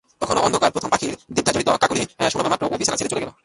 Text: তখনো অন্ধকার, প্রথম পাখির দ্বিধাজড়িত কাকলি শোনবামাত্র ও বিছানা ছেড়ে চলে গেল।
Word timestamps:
তখনো 0.21 0.39
অন্ধকার, 0.41 0.73
প্রথম 0.75 0.89
পাখির 0.89 1.13
দ্বিধাজড়িত 1.35 1.69
কাকলি 1.81 2.01
শোনবামাত্র 2.33 2.63
ও 2.65 2.75
বিছানা 2.77 2.97
ছেড়ে 2.97 3.11
চলে 3.11 3.23
গেল। 3.23 3.31